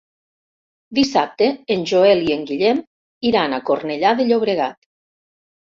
[0.99, 2.83] Dissabte en Joel i en Guillem
[3.33, 4.93] iran a Cornellà de Llobregat.